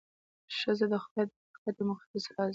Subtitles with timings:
[0.57, 2.49] ښځه د خدای د خلقت یو مقدس راز دی.